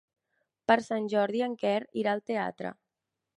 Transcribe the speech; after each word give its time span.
Per 0.71 0.77
Sant 0.85 1.09
Jordi 1.15 1.43
en 1.49 1.53
Quer 1.65 1.75
irà 2.05 2.17
al 2.19 2.25
teatre. 2.33 2.73